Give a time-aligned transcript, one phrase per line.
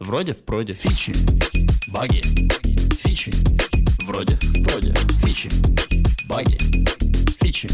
[0.00, 1.12] Вроде в проде фичи,
[1.92, 2.22] баги,
[3.02, 3.30] фичи.
[4.06, 5.50] Вроде в проде фичи,
[6.26, 6.56] баги,
[7.42, 7.68] фичи.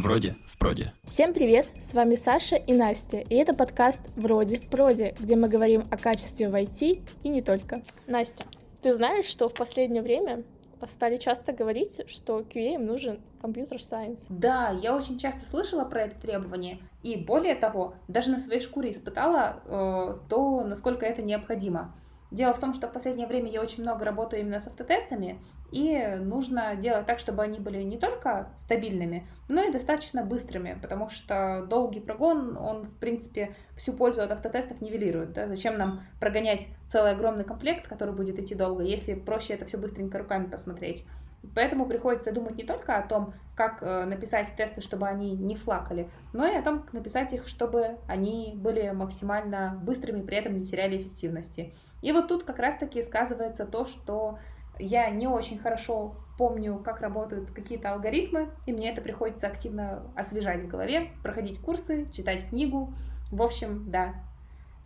[0.00, 0.92] Вроде в проде.
[1.04, 5.48] Всем привет, с вами Саша и Настя, и это подкаст «Вроде в проде», где мы
[5.48, 7.82] говорим о качестве в IT и не только.
[8.06, 8.44] Настя,
[8.80, 10.44] ты знаешь, что в последнее время
[10.86, 14.26] стали часто говорить, что QA им нужен компьютер сайенс.
[14.28, 18.90] Да, я очень часто слышала про это требование, и более того, даже на своей шкуре
[18.90, 21.94] испытала э, то, насколько это необходимо.
[22.30, 25.40] Дело в том, что в последнее время я очень много работаю именно с автотестами,
[25.72, 31.08] и нужно делать так, чтобы они были не только стабильными, но и достаточно быстрыми, потому
[31.08, 35.32] что долгий прогон, он, в принципе, всю пользу от автотестов нивелирует.
[35.32, 35.48] Да?
[35.48, 40.18] Зачем нам прогонять целый огромный комплект, который будет идти долго, если проще это все быстренько
[40.18, 41.06] руками посмотреть.
[41.54, 46.08] Поэтому приходится думать не только о том, как э, написать тесты, чтобы они не флакали,
[46.32, 50.64] но и о том, как написать их, чтобы они были максимально быстрыми, при этом не
[50.64, 51.74] теряли эффективности.
[52.00, 54.38] И вот тут как раз-таки сказывается то, что
[54.78, 60.62] я не очень хорошо помню, как работают какие-то алгоритмы, и мне это приходится активно освежать
[60.62, 62.94] в голове, проходить курсы, читать книгу.
[63.32, 64.14] В общем, да.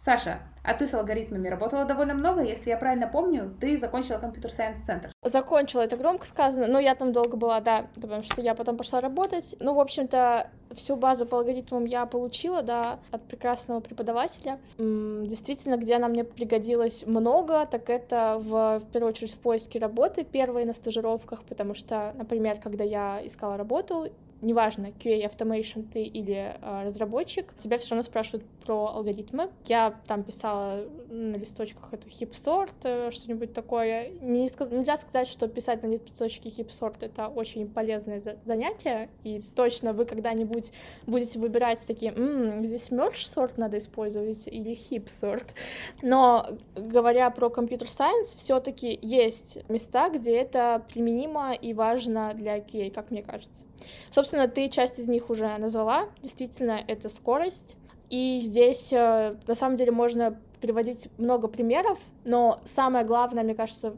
[0.05, 4.81] Саша, а ты с алгоритмами работала довольно много, если я правильно помню, ты закончила компьютер-сайенс
[4.81, 5.13] центр.
[5.23, 9.01] Закончила, это громко сказано, но я там долго была, да, потому что я потом пошла
[9.01, 9.55] работать.
[9.61, 14.59] Ну, в общем-то, всю базу по алгоритмам я получила, да, от прекрасного преподавателя.
[14.77, 20.25] Действительно, где она мне пригодилась много, так это в, в первую очередь в поиске работы,
[20.25, 24.09] первой на стажировках, потому что, например, когда я искала работу,
[24.43, 29.51] неважно, QA Automation ты или э, разработчик, тебя все равно спрашивают про алгоритмы.
[29.67, 34.11] Я там писала на листочках эту хипсорт, э, что-нибудь такое.
[34.21, 40.05] Не, нельзя сказать, что писать на листочке хипсорт— это очень полезное занятие, и точно вы
[40.05, 40.73] когда-нибудь
[41.07, 45.55] будете выбирать такие, м-м, здесь merge сорт надо использовать или хипсорт.
[46.03, 52.91] Но говоря про компьютер сайенс, все-таки есть места, где это применимо и важно для QA,
[52.91, 53.65] как мне кажется.
[54.11, 56.09] Собственно, ты часть из них уже назвала.
[56.23, 57.77] Действительно, это скорость.
[58.11, 63.97] И здесь, э, на самом деле, можно приводить много примеров, но самое главное, мне кажется,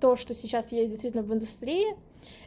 [0.00, 1.96] то, что сейчас есть действительно в индустрии,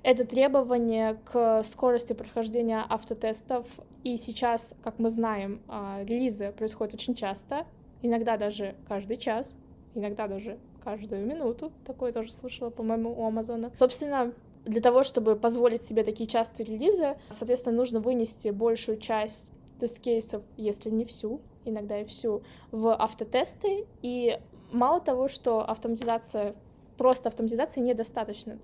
[0.02, 3.66] это требование к скорости прохождения автотестов.
[4.04, 7.66] И сейчас, как мы знаем, а, релизы происходят очень часто,
[8.02, 9.56] иногда даже каждый час,
[9.96, 11.72] иногда даже каждую минуту.
[11.86, 13.72] Такое тоже слышала, по-моему, у Амазона.
[13.80, 14.34] Собственно,
[14.66, 20.90] для того, чтобы позволить себе такие частые релизы, соответственно, нужно вынести большую часть тест-кейсов, если
[20.90, 23.85] не всю, иногда и всю, в автотесты.
[24.02, 24.40] И
[24.72, 26.56] мало того, что автоматизация,
[26.97, 28.59] просто автоматизации недостаточно.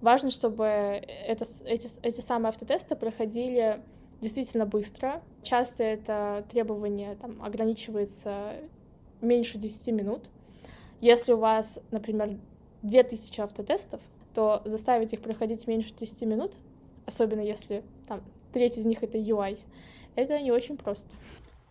[0.00, 3.82] Важно, чтобы это, эти, эти самые автотесты проходили
[4.20, 5.22] действительно быстро.
[5.42, 8.54] Часто это требование там, ограничивается
[9.20, 10.30] меньше 10 минут.
[11.00, 12.38] Если у вас, например,
[12.82, 14.00] 2000 автотестов,
[14.34, 16.54] то заставить их проходить меньше 10 минут,
[17.06, 18.22] особенно если там
[18.52, 19.58] треть из них это UI,
[20.16, 21.08] это не очень просто.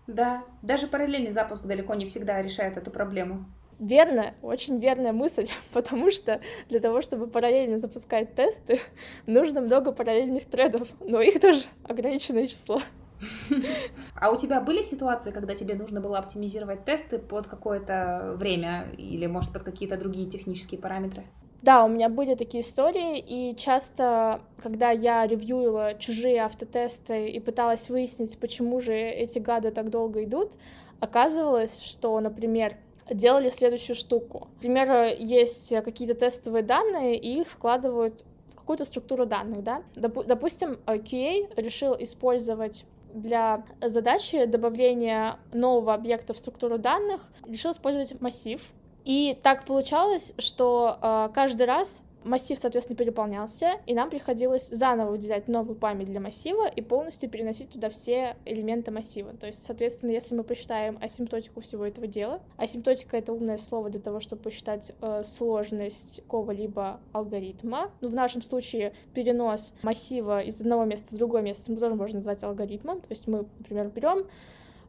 [0.08, 3.46] Да, даже параллельный запуск далеко не всегда решает эту проблему.
[3.80, 8.80] Верно, очень верная мысль, потому что для того, чтобы параллельно запускать тесты,
[9.26, 12.82] нужно много параллельных тредов, но их тоже ограниченное число.
[14.16, 19.26] А у тебя были ситуации, когда тебе нужно было оптимизировать тесты под какое-то время или,
[19.26, 21.24] может, под какие-то другие технические параметры?
[21.64, 27.90] Да, у меня были такие истории, и часто, когда я ревьюила чужие автотесты и пыталась
[27.90, 30.52] выяснить, почему же эти гады так долго идут,
[31.00, 32.76] оказывалось, что, например,
[33.10, 34.50] делали следующую штуку.
[34.56, 39.84] Например, есть какие-то тестовые данные, и их складывают в какую-то структуру данных, да.
[39.96, 48.62] Допустим, QA решил использовать для задачи добавления нового объекта в структуру данных, решил использовать массив,
[49.06, 55.48] и так получалось, что э, каждый раз массив, соответственно, переполнялся, и нам приходилось заново выделять
[55.48, 59.34] новую память для массива и полностью переносить туда все элементы массива.
[59.34, 64.00] То есть, соответственно, если мы посчитаем асимптотику всего этого дела, асимптотика— это умное слово для
[64.00, 67.92] того, чтобы посчитать э, сложность какого-либо алгоритма.
[68.02, 72.18] Ну, в нашем случае перенос массива из одного места в другое место мы тоже можно
[72.18, 73.02] назвать алгоритмом.
[73.02, 74.26] То есть мы, например, берем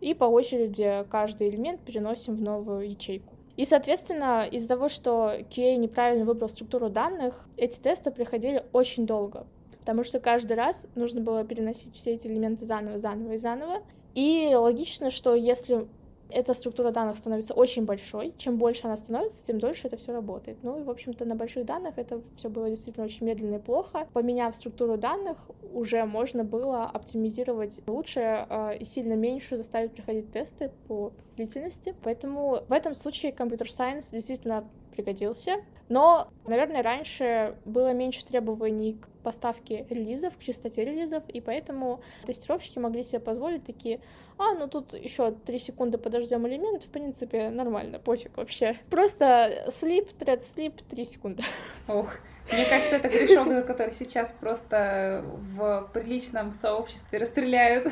[0.00, 3.34] и по очереди каждый элемент переносим в новую ячейку.
[3.56, 9.46] И, соответственно, из-за того, что QA неправильно выбрал структуру данных, эти тесты приходили очень долго,
[9.78, 13.82] потому что каждый раз нужно было переносить все эти элементы заново, заново и заново.
[14.14, 15.86] И логично, что если
[16.30, 18.34] эта структура данных становится очень большой.
[18.38, 20.58] Чем больше она становится, тем дольше это все работает.
[20.62, 24.08] Ну и, в общем-то, на больших данных это все было действительно очень медленно и плохо.
[24.12, 25.38] Поменяв структуру данных,
[25.72, 31.94] уже можно было оптимизировать лучше э, и сильно меньше заставить проходить тесты по длительности.
[32.02, 35.56] Поэтому в этом случае компьютер сайенс действительно пригодился.
[35.88, 42.78] Но, наверное, раньше было меньше требований к поставке релизов, к частоте релизов, и поэтому тестировщики
[42.78, 44.00] могли себе позволить такие,
[44.38, 48.76] а, ну тут еще три секунды подождем элемент, в принципе, нормально, пофиг вообще.
[48.90, 51.42] Просто слип, тред слип, три секунды.
[51.88, 52.08] Ох,
[52.52, 55.24] мне кажется, это грешок, который сейчас просто
[55.56, 57.88] в приличном сообществе расстреляют.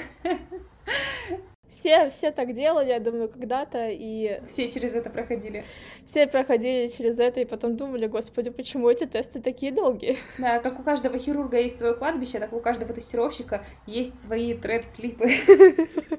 [1.72, 4.42] Все, все так делали, я думаю, когда-то, и...
[4.46, 5.64] Все через это проходили.
[6.04, 10.18] Все проходили через это, и потом думали, господи, почему эти тесты такие долгие?
[10.36, 15.30] Да, как у каждого хирурга есть свое кладбище, так у каждого тестировщика есть свои тред-слипы.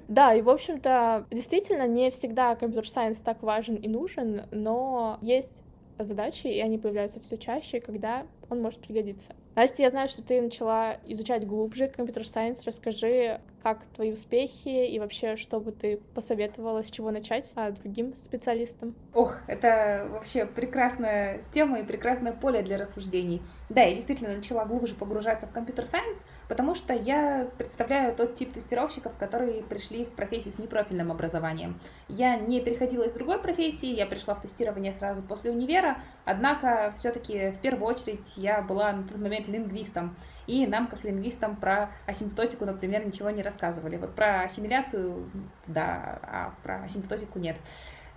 [0.07, 5.63] Да, и, в общем-то, действительно, не всегда компьютер-сайенс так важен и нужен, но есть
[5.97, 9.33] задачи, и они появляются все чаще, когда он может пригодиться.
[9.55, 12.65] Настя, я знаю, что ты начала изучать глубже компьютер-сайенс.
[12.65, 18.15] Расскажи, как твои успехи и вообще, что бы ты посоветовала, с чего начать а другим
[18.15, 18.95] специалистам?
[19.13, 23.41] Ох, это вообще прекрасная тема и прекрасное поле для рассуждений.
[23.69, 29.15] Да, я действительно начала глубже погружаться в компьютер-сайенс, потому что я представляю тот тип тестировщиков,
[29.17, 31.79] которые пришли в профессию с непрофильным образованием.
[32.09, 37.51] Я не переходила из другой профессии, я пришла в тестирование сразу после универа, однако все-таки
[37.51, 40.15] в первую очередь я была на тот момент лингвистом.
[40.47, 43.97] И нам, как лингвистам, про асимптотику, например, ничего не рассказывали.
[43.97, 45.29] Вот про ассимиляцию,
[45.67, 47.57] да, а про асимптотику нет.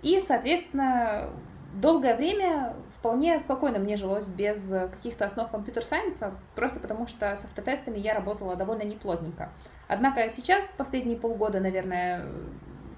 [0.01, 1.31] И, соответственно,
[1.75, 7.97] долгое время вполне спокойно мне жилось без каких-то основ компьютер-сайенса, просто потому что с автотестами
[7.97, 9.49] я работала довольно неплотненько.
[9.87, 12.25] Однако сейчас, последние полгода, наверное,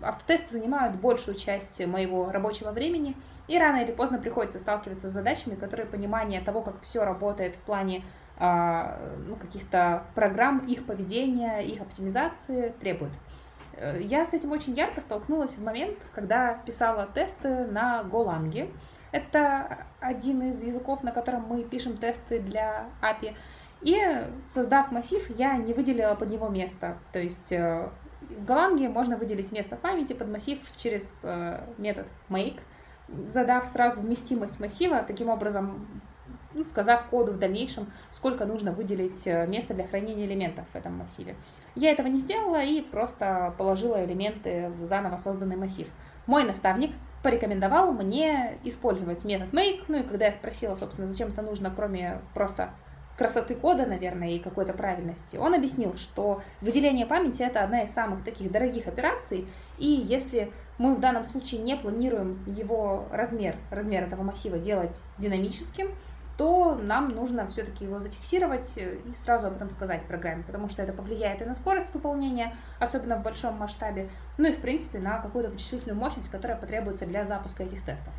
[0.01, 3.15] автотесты занимают большую часть моего рабочего времени,
[3.47, 7.59] и рано или поздно приходится сталкиваться с задачами, которые понимание того, как все работает в
[7.59, 8.03] плане
[8.37, 8.97] а,
[9.27, 13.11] ну, каких-то программ, их поведения, их оптимизации требует.
[13.73, 18.73] Э, я с этим очень ярко столкнулась в момент, когда писала тесты на Golang.
[19.11, 23.35] Это один из языков, на котором мы пишем тесты для API.
[23.81, 23.97] И
[24.47, 26.97] создав массив, я не выделила под него место.
[27.11, 27.89] То есть э,
[28.21, 32.59] в Golang можно выделить место памяти под массив через э, метод make,
[33.27, 35.87] задав сразу вместимость массива, таким образом
[36.53, 40.97] ну, сказав коду в дальнейшем, сколько нужно выделить э, места для хранения элементов в этом
[40.97, 41.35] массиве.
[41.75, 45.87] Я этого не сделала и просто положила элементы в заново созданный массив.
[46.25, 46.91] Мой наставник
[47.23, 52.19] порекомендовал мне использовать метод make, ну и когда я спросила, собственно, зачем это нужно, кроме
[52.33, 52.71] просто
[53.19, 58.23] красоты кода, наверное, и какой-то правильности, он объяснил, что выделение памяти это одна из самых
[58.23, 59.45] таких дорогих операций,
[59.77, 65.91] и если мы в данном случае не планируем его размер, размер этого массива делать динамическим,
[66.37, 70.93] то нам нужно все-таки его зафиксировать и сразу об этом сказать программе, потому что это
[70.93, 75.51] повлияет и на скорость выполнения, особенно в большом масштабе, ну и в принципе на какую-то
[75.51, 78.13] вычислительную мощность, которая потребуется для запуска этих тестов.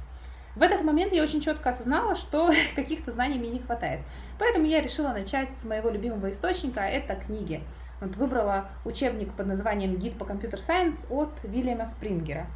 [0.56, 4.00] В этот момент я очень четко осознала, что каких-то знаний мне не хватает.
[4.38, 7.62] Поэтому я решила начать с моего любимого источника, это книги.
[8.00, 12.46] Вот выбрала учебник под названием «Гид по компьютер-сайенс» от Вильяма Спрингера.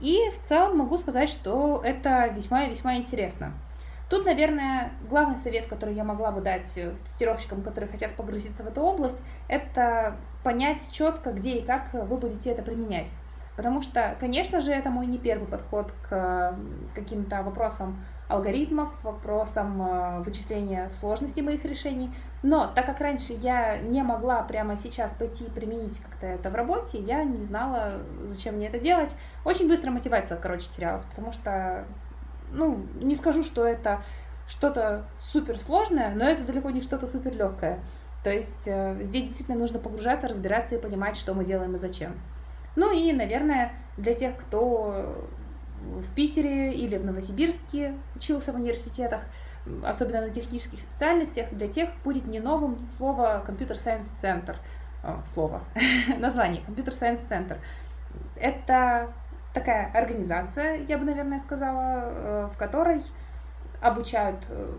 [0.00, 3.52] И в целом могу сказать, что это весьма и весьма интересно.
[4.10, 8.80] Тут, наверное, главный совет, который я могла бы дать тестировщикам, которые хотят погрузиться в эту
[8.82, 13.12] область, это понять четко, где и как вы будете это применять.
[13.56, 16.56] Потому что, конечно же, это мой не первый подход к
[16.94, 22.10] каким-то вопросам алгоритмов, вопросам э, вычисления сложности моих решений.
[22.42, 26.54] Но так как раньше я не могла прямо сейчас пойти и применить как-то это в
[26.54, 29.14] работе, я не знала, зачем мне это делать.
[29.44, 31.84] Очень быстро мотивация, короче, терялась, потому что
[32.50, 34.02] ну, не скажу, что это
[34.46, 37.80] что-то суперсложное, но это далеко не что-то супер легкое.
[38.22, 42.14] То есть э, здесь действительно нужно погружаться, разбираться и понимать, что мы делаем и зачем.
[42.76, 45.26] Ну и, наверное, для тех, кто
[45.80, 49.24] в Питере или в Новосибирске учился в университетах,
[49.84, 53.44] особенно на технических специальностях, для тех будет не новым слово
[53.76, 54.56] Science Center.
[55.02, 55.62] О, слово,
[56.18, 57.58] название Computer Science Center.
[58.36, 59.12] Это
[59.52, 63.02] такая организация, я бы, наверное, сказала, э, в которой
[63.80, 64.72] обучают э,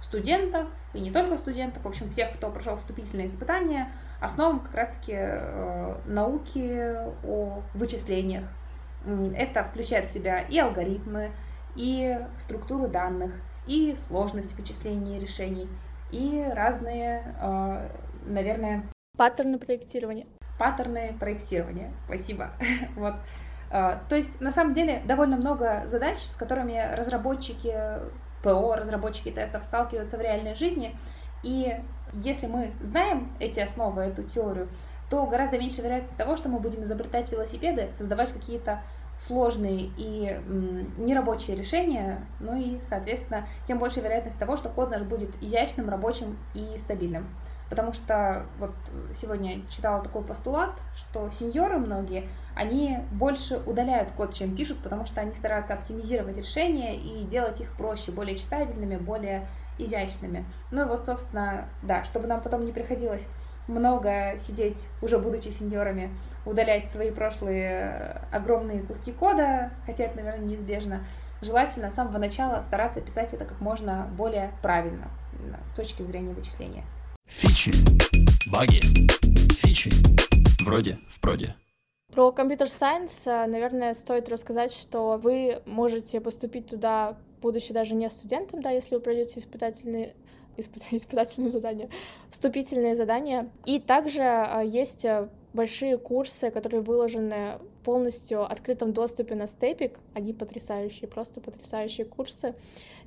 [0.00, 3.88] студентов, и не только студентов, в общем, всех, кто прошел вступительные испытания,
[4.20, 8.44] основам как раз-таки э, науки о вычислениях.
[9.36, 11.30] Это включает в себя и алгоритмы,
[11.76, 13.32] и структуру данных,
[13.66, 15.68] и сложность вычисления решений,
[16.10, 17.34] и разные,
[18.26, 18.82] наверное...
[19.16, 20.26] Паттерны проектирования.
[20.58, 22.50] Паттерны проектирования, спасибо.
[22.96, 23.14] вот.
[23.70, 27.74] А, то есть, на самом деле, довольно много задач, с которыми разработчики
[28.42, 30.96] ПО, разработчики тестов сталкиваются в реальной жизни.
[31.42, 31.76] И
[32.12, 34.68] если мы знаем эти основы, эту теорию,
[35.10, 38.82] то гораздо меньше вероятность того, что мы будем изобретать велосипеды, создавать какие-то
[39.18, 40.40] сложные и
[40.96, 46.38] нерабочие решения, ну и, соответственно, тем больше вероятность того, что код наш будет изящным, рабочим
[46.54, 47.26] и стабильным.
[47.70, 48.74] Потому что вот
[49.12, 55.20] сегодня читала такой постулат, что сеньоры многие, они больше удаляют код, чем пишут, потому что
[55.20, 59.46] они стараются оптимизировать решения и делать их проще, более читабельными, более
[59.78, 60.44] изящными.
[60.70, 63.28] Ну и вот, собственно, да, чтобы нам потом не приходилось
[63.68, 66.10] много сидеть, уже будучи сеньорами,
[66.46, 71.04] удалять свои прошлые огромные куски кода, хотя это, наверное, неизбежно.
[71.42, 75.08] Желательно с самого начала стараться писать это как можно более правильно
[75.62, 76.84] с точки зрения вычисления.
[77.28, 77.70] Фичи,
[78.50, 78.80] баги,
[79.50, 79.90] фичи,
[80.64, 81.54] вроде в проде.
[82.12, 88.70] Про компьютер-сайенс, наверное, стоит рассказать, что вы можете поступить туда, будучи даже не студентом, да,
[88.70, 90.14] если вы пройдете испытательные
[90.90, 91.88] испытательные задания,
[92.30, 93.48] вступительные задания.
[93.64, 99.98] И также а, есть э, большие курсы, которые выложены полностью в открытом доступе на Степик.
[100.14, 102.54] Они потрясающие, просто потрясающие курсы.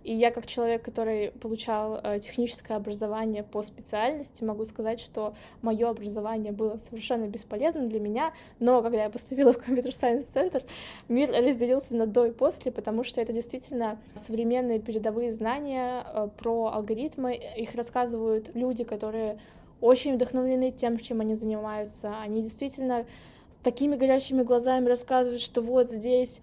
[0.04, 5.88] И я как человек, который получал э, техническое образование по специальности, могу сказать, что мое
[5.88, 10.64] образование было совершенно бесполезным для меня, но когда я поступила в компьютер-сайенс центр,
[11.08, 16.72] мир разделился на до и после, потому что это действительно современные передовые знания э, про
[16.74, 17.40] алгоритмы.
[17.56, 19.40] Их рассказывают люди, которые
[19.82, 22.14] очень вдохновлены тем, чем они занимаются.
[22.22, 23.06] Они действительно
[23.50, 26.40] с такими горящими глазами рассказывают, что вот здесь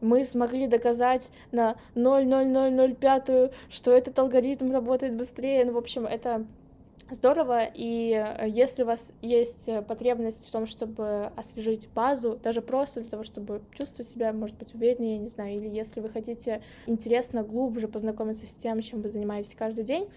[0.00, 5.64] мы смогли доказать на 0,0005, что этот алгоритм работает быстрее.
[5.64, 6.46] Ну, в общем, это
[7.10, 13.00] здорово, и э, если у вас есть потребность в том, чтобы освежить базу, даже просто
[13.00, 17.42] для того, чтобы чувствовать себя, может быть, увереннее, не знаю, или если вы хотите интересно,
[17.42, 20.08] глубже познакомиться с тем, чем вы занимаетесь каждый день,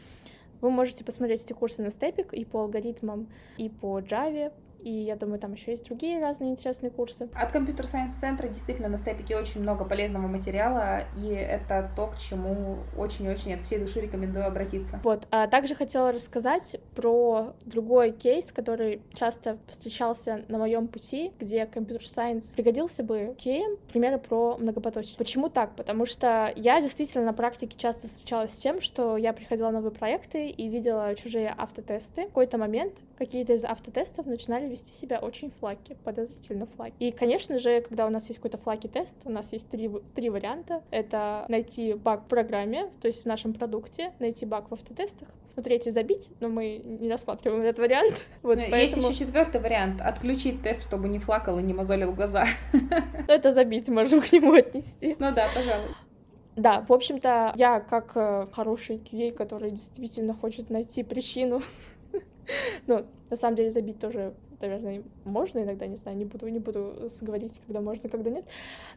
[0.64, 3.28] вы можете посмотреть эти курсы на Stepik и по алгоритмам,
[3.58, 4.52] и по Java,
[4.84, 7.30] и я думаю, там еще есть другие разные интересные курсы.
[7.34, 12.08] От Computer Science центра действительно на Stepik е очень много полезного материала, и это то,
[12.08, 15.00] к чему очень-очень от всей души рекомендую обратиться.
[15.04, 21.66] Вот, а также хотела рассказать про другой кейс, который часто встречался на моем пути, где
[21.66, 25.18] computer science пригодился бы QA ям, примеры про многопоточие.
[25.18, 25.76] Почему так?
[25.76, 29.92] Потому что я действительно на практике часто встречалась с тем, что я приходила на новые
[29.92, 32.24] проекты и видела чужие автотесты.
[32.24, 36.96] В какой-то момент какие-то из автотестов начинали вести себя очень flaky, подозрительно flaky.
[37.00, 40.30] И, конечно же, когда у нас есть какой-то flaky тест, у нас есть три, три
[40.30, 40.82] варианта.
[40.92, 45.62] Это найти баг в программе, то есть в нашем продукте, найти баг в автотестах, ну,
[45.62, 48.26] третий забить, но мы не рассматриваем этот вариант.
[48.42, 48.78] Вот, но поэтому...
[48.78, 52.46] Есть еще четвертый вариант— отключить тест, чтобы не флакал и не мозолил глаза.
[52.74, 55.16] Ну, это забить, можем к нему отнести.
[55.20, 55.90] Ну да, пожалуй.
[56.56, 61.62] Да, в общем-то, я как э, хороший QA, который действительно хочет найти причину
[62.88, 64.34] ну, на самом деле забить тоже
[64.68, 68.46] наверное, можно иногда, не знаю, не буду, не буду говорить, когда можно, когда нет.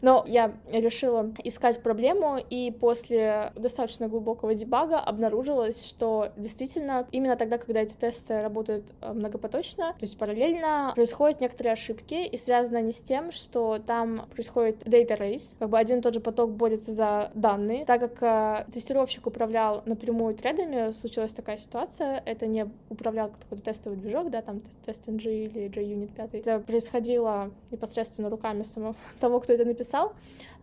[0.02, 7.58] Но я решила искать проблему, и после достаточно глубокого дебага обнаружилось, что действительно именно тогда,
[7.58, 12.92] когда эти тесты работают э, многопоточно, то есть параллельно, происходят некоторые ошибки, и связано они
[12.92, 16.92] с тем, что там происходит data race, как бы один и тот же поток борется
[16.92, 17.84] за данные.
[17.84, 23.98] Так как э, тестировщик управлял напрямую тредами, случилась такая ситуация, это не управлял какой-то тестовый
[23.98, 26.34] движок, да, там TestNG или JUnit 5.
[26.34, 30.12] Это происходило непосредственно руками самого того, кто это написал.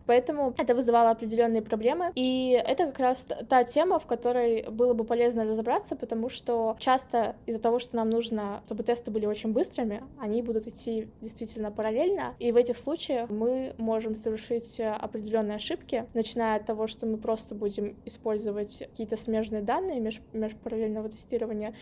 [0.06, 2.12] Поэтому это вызывало определенные проблемы.
[2.14, 7.36] И это как раз та тема, в которой было бы полезно разобраться, потому что часто
[7.46, 12.34] из-за того, что нам нужно, чтобы тесты были очень быстрыми, они будут идти действительно параллельно.
[12.38, 17.54] И в этих случаях мы можем совершить определенные ошибки, начиная от того, что мы просто
[17.54, 21.74] будем использовать какие-то смежные данные меж межпараллельного тестирования,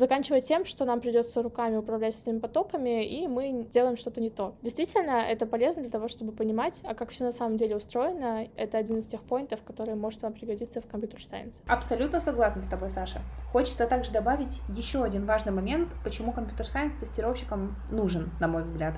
[0.00, 4.54] заканчивая тем, что нам придется руками управлять этими потоками, и мы делаем что-то не то.
[4.62, 8.48] Действительно, это полезно для того, чтобы понимать, а как все на самом деле устроено.
[8.56, 11.62] Это один из тех поинтов, который может вам пригодиться в компьютер-сайенс.
[11.66, 13.20] Абсолютно согласна с тобой, Саша.
[13.52, 18.94] Хочется также добавить еще один важный момент, почему компьютер-сайенс тестировщикам нужен, на мой взгляд.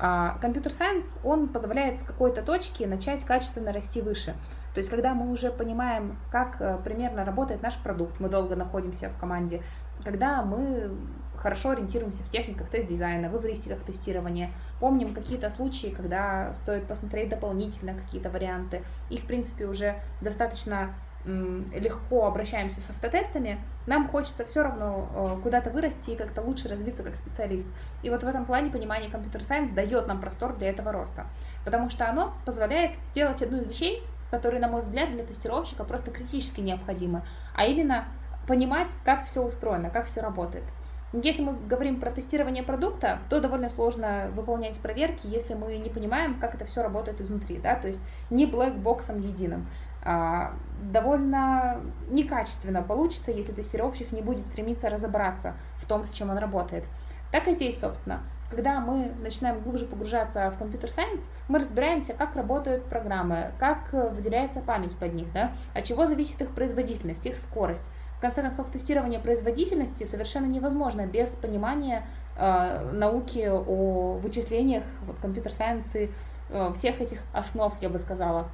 [0.00, 4.34] А, компьютер-сайенс, он позволяет с какой-то точки начать качественно расти выше.
[4.74, 9.08] То есть, когда мы уже понимаем, как э, примерно работает наш продукт, мы долго находимся
[9.08, 9.62] в команде,
[10.04, 10.90] когда мы
[11.36, 17.94] хорошо ориентируемся в техниках тест-дизайна, в эвристиках тестирования, помним какие-то случаи, когда стоит посмотреть дополнительно
[17.94, 25.10] какие-то варианты, и, в принципе, уже достаточно легко обращаемся с автотестами, нам хочется все равно
[25.14, 27.66] э, куда-то вырасти и как-то лучше развиться как специалист.
[28.02, 31.26] И вот в этом плане понимание компьютер-сайенс дает нам простор для этого роста,
[31.64, 36.10] потому что оно позволяет сделать одну из вещей, которые, на мой взгляд, для тестировщика просто
[36.10, 37.22] критически необходимы,
[37.54, 38.06] а именно
[38.50, 40.64] понимать, как все устроено, как все работает.
[41.12, 46.34] Если мы говорим про тестирование продукта, то довольно сложно выполнять проверки, если мы не понимаем,
[46.40, 49.68] как это все работает изнутри, да, то есть не блэкбоксом единым.
[50.02, 56.38] А, довольно некачественно получится, если тестировщик не будет стремиться разобраться в том, с чем он
[56.38, 56.84] работает.
[57.30, 58.20] Так и здесь, собственно.
[58.50, 64.96] Когда мы начинаем глубже погружаться в компьютер-сайенс, мы разбираемся, как работают программы, как выделяется память
[64.96, 67.88] под них, да, от чего зависит их производительность, их скорость,
[68.20, 75.96] в конце концов, тестирование производительности совершенно невозможно без понимания э, науки о вычислениях, вот компьютер-сайенс
[75.96, 76.10] и
[76.50, 78.50] э, всех этих основ, я бы сказала.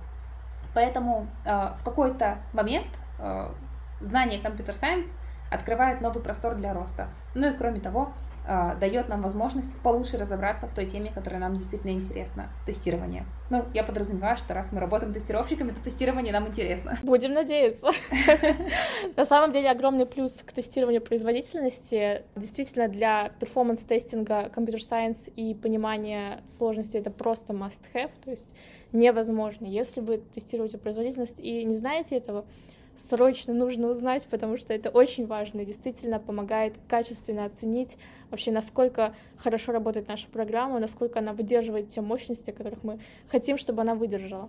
[0.73, 2.87] Поэтому э, в какой-то момент
[3.19, 3.49] э,
[4.01, 5.13] знание computer science
[5.51, 7.09] открывает новый простор для роста.
[7.35, 8.13] Ну и кроме того,
[8.81, 12.51] дает нам возможность получше разобраться в той теме, которая нам действительно интересна.
[12.67, 13.25] Тестирование.
[13.51, 16.99] Ну, я подразумеваю, что раз мы работаем тестировщиками, то тестирование нам интересно.
[17.03, 17.91] Будем надеяться.
[19.17, 22.23] На самом деле огромный плюс к тестированию производительности.
[22.37, 28.55] Действительно, для performance testing а computer science и понимания сложности это просто must-have, то есть
[28.93, 29.67] невозможно.
[29.67, 32.45] Если вы тестируете производительность и не знаете этого,
[32.97, 37.99] срочно нужно узнать, потому что это очень важно и действительно помогает качественно оценить
[38.31, 42.99] вообще, насколько хорошо работает наша программа, насколько она выдерживает те мощности, которых мы
[43.29, 44.49] хотим, чтобы она выдержала.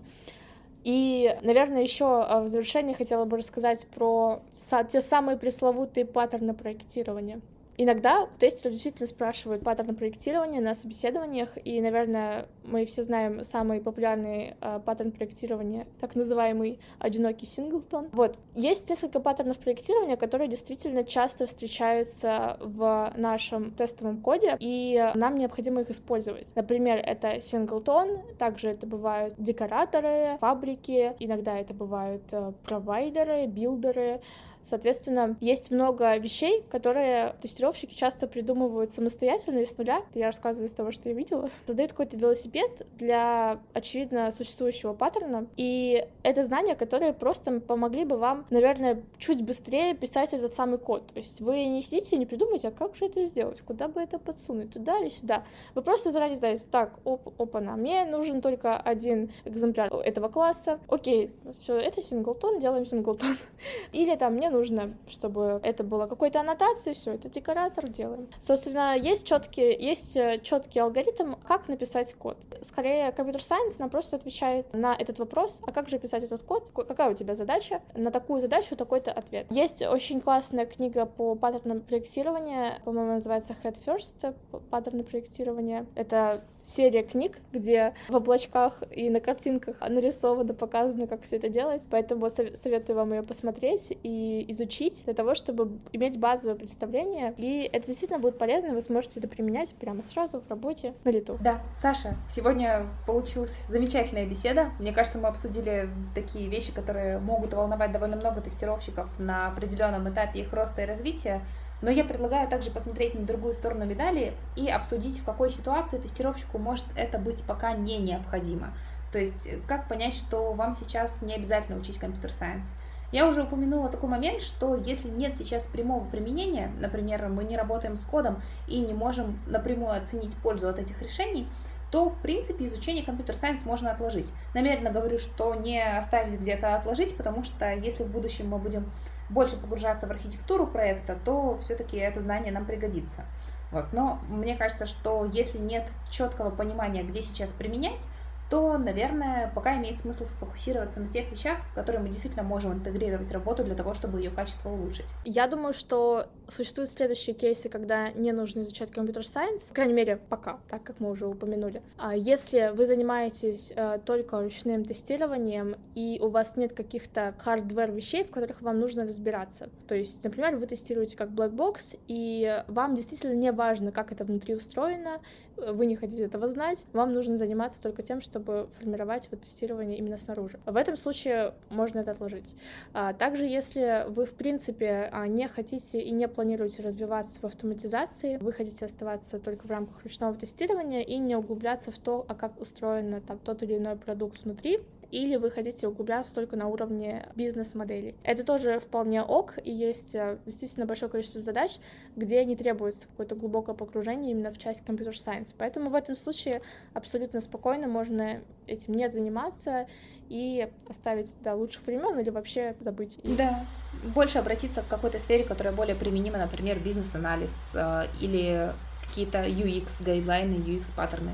[0.84, 4.42] И, наверное, еще а, в завершении хотела бы рассказать про
[4.90, 7.42] те самые пресловутые паттерны проектирования.
[7.80, 14.56] Иногда тестеры действительно спрашивают паттерны проектирования на собеседованиях, и, наверное, мы все знаем самый популярный
[14.60, 18.10] э, паттерн проектирования, так называемый одинокий синглтон.
[18.14, 25.36] Вот, есть несколько паттернов проектирования, которые действительно часто встречаются в нашем тестовом коде, и нам
[25.38, 26.56] необходимо их использовать.
[26.56, 34.22] Например, это синглтон, также это бывают декораторы, фабрики, иногда это бывают э, провайдеры, билдеры,
[34.68, 40.02] Соответственно, есть много вещей, которые тестировщики часто придумывают самостоятельно из нуля.
[40.14, 41.50] Я рассказываю из того, что я видела.
[41.66, 45.48] Создают какой-то велосипед для, очевидно, существующего паттерна.
[45.56, 51.08] И это знания, которые просто помогли бы вам, наверное, чуть быстрее писать этот самый код.
[51.08, 54.02] То есть вы не сидите и не придумаете, а как же это сделать, куда бы
[54.02, 55.46] это подсунуть, туда или сюда.
[55.76, 60.80] Вы просто заранее знаете, так, оп, опа-на, мне нужен только один экземпляр этого класса.
[60.90, 63.38] Окей, все, это синглтон, делаем синглтон.
[63.94, 68.28] Или там мне нужно, чтобы это было какой-то аннотацией, все, это декоратор делаем.
[68.40, 72.38] Собственно, есть четкий, есть э, четкий алгоритм, как написать код.
[72.62, 76.72] Скорее, компьютер сайенс нам просто отвечает на этот вопрос, а как же писать этот код,
[76.74, 79.48] какая у тебя задача, на такую задачу такой-то ответ.
[79.50, 84.36] Есть очень классная книга по паттернам проектирования, по-моему, называется Head First,
[84.70, 85.86] паттерны проектирования.
[85.96, 91.84] Это серия книг, где в облачках и на картинках нарисовано, показано, как все это делать.
[91.90, 97.34] Поэтому советую вам ее посмотреть и изучить для того, чтобы иметь базовое представление.
[97.38, 101.38] И это действительно будет полезно, вы сможете это применять прямо сразу в работе на лету.
[101.42, 104.72] Да, Саша, сегодня получилась замечательная беседа.
[104.80, 110.42] Мне кажется, мы обсудили такие вещи, которые могут волновать довольно много тестировщиков на определенном этапе
[110.42, 111.42] их роста и развития.
[111.82, 116.58] Но я предлагаю также посмотреть на другую сторону медали и обсудить, в какой ситуации тестировщику
[116.58, 118.74] может это быть пока не необходимо.
[119.12, 122.74] То есть, как понять, что вам сейчас не обязательно учить компьютер-сайенс.
[123.12, 127.96] Я уже упомянула такой момент, что если нет сейчас прямого применения, например, мы не работаем
[127.96, 131.48] с кодом и не можем напрямую оценить пользу от этих решений,
[131.90, 134.34] то, в принципе, изучение компьютер-сайенс можно отложить.
[134.54, 138.92] Намеренно говорю, что не оставить где-то отложить, потому что если в будущем мы будем
[139.30, 143.26] больше погружаться в архитектуру проекта, то все-таки это знание нам пригодится.
[143.72, 143.92] Вот.
[143.92, 148.08] Но мне кажется, что если нет четкого понимания, где сейчас применять,
[148.50, 153.32] то, наверное, пока имеет смысл сфокусироваться на тех вещах, которые мы действительно можем интегрировать в
[153.32, 155.08] работу для того, чтобы ее качество улучшить.
[155.26, 160.18] Я думаю, что существуют следующие кейсы, когда не нужно изучать computer science, по крайней мере,
[160.30, 161.82] пока, так как мы уже упомянули.
[161.98, 168.24] А если вы занимаетесь э, только ручным тестированием, и у вас нет каких-то hardware вещей,
[168.24, 172.96] в которых вам нужно разбираться, то есть, например, вы тестируете как black box, и вам
[172.96, 175.20] действительно не важно, как это внутри устроено,
[175.58, 180.18] вы не хотите этого знать, вам нужно заниматься только тем, чтобы формировать вот тестирование именно
[180.18, 180.60] снаружи.
[180.66, 182.56] В этом случае можно это отложить.
[182.94, 188.38] А, также, если вы, в принципе, а, не хотите и не планируете развиваться в автоматизации,
[188.38, 192.60] вы хотите оставаться только в рамках ручного тестирования и не углубляться в то, а как
[192.60, 194.80] устроен там тот или иной продукт внутри,
[195.12, 198.16] или вы хотите углубляться только на уровне бизнес-моделей.
[198.24, 201.78] Это тоже вполне ок, и есть э, действительно большое количество задач,
[202.16, 205.54] где не требуется какое-то глубокое погружение именно в часть компьютер-сайенс.
[205.58, 206.62] Поэтому в этом случае
[206.94, 209.88] абсолютно спокойно можно этим не заниматься
[210.30, 213.18] и оставить до лучших времен или вообще забыть.
[213.24, 213.66] Да,
[214.14, 218.74] больше обратиться к какой-то сфере, которая более применима, например, бизнес-анализ э, или
[219.08, 221.32] какие-то UX-гайдлайны, UX-паттерны.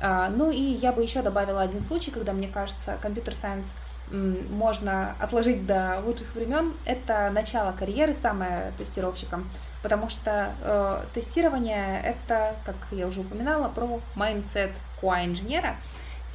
[0.00, 3.74] А, ну и я бы еще добавила один случай, когда, мне кажется, компьютер-сайенс
[4.10, 9.50] можно отложить до лучших времен, это начало карьеры самое тестировщиком,
[9.82, 15.76] потому что э, тестирование это, как я уже упоминала, про mindset QA-инженера,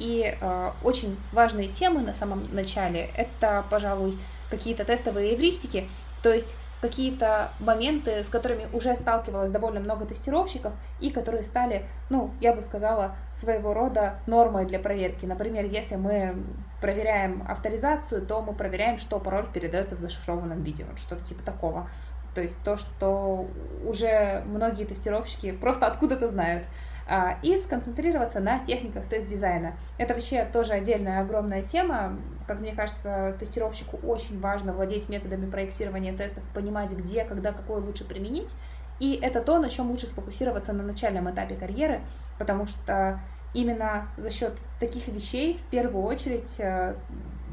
[0.00, 4.18] и э, очень важные темы на самом начале это, пожалуй,
[4.50, 5.88] какие-то тестовые эвристики,
[6.22, 12.32] то есть какие-то моменты, с которыми уже сталкивалось довольно много тестировщиков и которые стали, ну,
[12.40, 15.26] я бы сказала, своего рода нормой для проверки.
[15.26, 16.42] Например, если мы
[16.80, 21.90] проверяем авторизацию, то мы проверяем, что пароль передается в зашифрованном виде, вот что-то типа такого.
[22.34, 23.48] То есть то, что
[23.84, 26.64] уже многие тестировщики просто откуда-то знают.
[27.12, 29.72] А, и сконцентрироваться на техниках тест-дизайна.
[29.98, 32.16] Это вообще тоже отдельная огромная тема.
[32.46, 38.04] Как мне кажется, тестировщику очень важно владеть методами проектирования тестов, понимать, где, когда, какой лучше
[38.04, 38.54] применить.
[39.00, 42.00] И это то, на чем лучше сфокусироваться на начальном этапе карьеры,
[42.38, 43.18] потому что
[43.54, 46.94] именно за счет таких вещей в первую очередь э,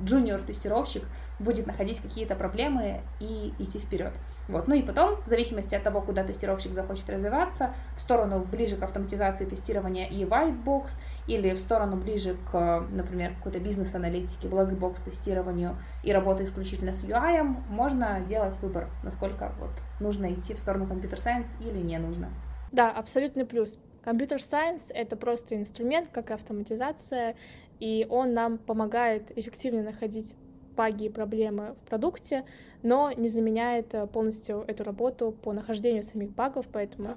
[0.04, 1.04] junior тестировщик
[1.40, 4.14] будет находить какие-то проблемы и идти вперед.
[4.48, 4.68] Вот.
[4.68, 8.84] Ну и потом, в зависимости от того, куда тестировщик захочет развиваться, в сторону ближе к
[8.84, 10.92] автоматизации тестирования и whitebox,
[11.28, 17.44] или в сторону ближе к, например, какой-то бизнес-аналитике, blackbox тестированию и работе исключительно с UI,
[17.70, 22.30] можно делать выбор, насколько вот нужно идти в сторону computer science или не нужно.
[22.72, 23.78] Да, абсолютный плюс.
[24.04, 27.36] Computer science— это просто инструмент, как и автоматизация,
[27.80, 30.36] и он нам помогает эффективнее находить
[30.78, 32.46] баги и проблемы в продукте,
[32.84, 37.16] но не заменяет э, полностью эту работу по нахождению самих багов, поэтому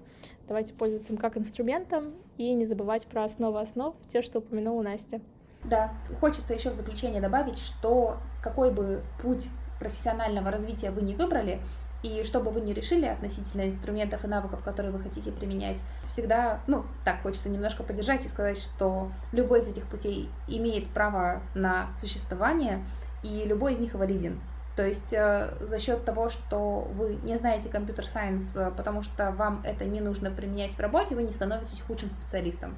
[0.48, 5.20] давайте пользоваться им как инструментом и не забывать про основы основ, те, что упомянула Настя.
[5.64, 11.60] Да, хочется еще в заключение добавить, что какой бы путь профессионального развития вы не выбрали,
[12.02, 16.60] и что бы вы ни решили относительно инструментов и навыков, которые вы хотите применять, всегда,
[16.66, 21.88] ну, так, хочется немножко поддержать и сказать, что любой из этих путей имеет право на
[21.98, 22.82] существование,
[23.22, 24.40] и любой из них валиден.
[24.76, 29.62] То есть э, за счет того, что вы не знаете компьютер-сайенс, э, потому что вам
[29.64, 32.76] это не нужно применять в работе, вы не становитесь худшим специалистом.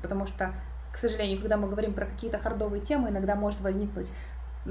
[0.00, 0.54] Потому что,
[0.92, 4.12] к сожалению, когда мы говорим про какие-то хардовые темы, иногда может возникнуть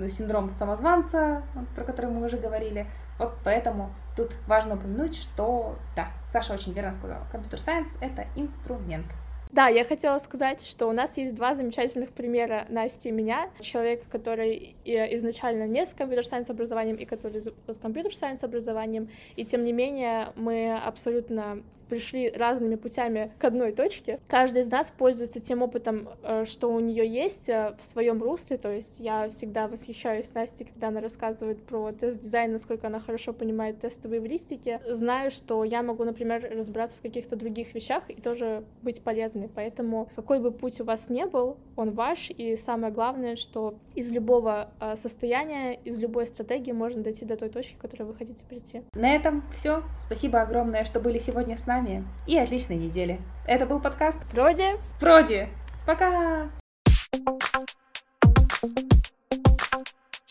[0.08, 1.44] синдром самозванца,
[1.76, 2.88] про который мы уже говорили.
[3.20, 9.06] Вот поэтому тут важно упомянуть, что, да, Саша очень верно сказала, компьютер-сайенс— это инструмент.
[9.54, 13.52] Да, я хотела сказать, что у нас есть два замечательных примера Насти и меня.
[13.62, 19.72] Человек, который изначально не с компьютер-сайенс образованием и который с компьютер-сайенс образованием, и тем не
[19.72, 24.20] менее мы абсолютно пришли разными путями к одной точке.
[24.28, 28.58] Каждый из нас пользуется тем опытом, э, что у нее есть э, в своем русле.
[28.58, 33.80] То есть я всегда восхищаюсь Настей, когда она рассказывает про тест-дизайн, насколько она хорошо понимает
[33.80, 34.80] тестовые эвристики.
[34.88, 39.50] Знаю, что я могу, например, разбираться в каких-то других вещах и тоже быть полезной.
[39.54, 42.30] Поэтому какой бы путь у вас не был, он ваш.
[42.30, 47.50] И самое главное, что из любого э, состояния, из любой стратегии можно дойти до той
[47.50, 48.84] точки, к которой вы хотите прийти.
[48.94, 49.84] На этом все.
[49.98, 53.20] Спасибо огромное, что были сегодня с нами нами и отличной недели.
[53.46, 54.78] Это был подкаст Вроде.
[55.00, 55.50] Вроде.
[55.86, 56.50] Пока!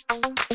[0.08, 0.51] Thank you.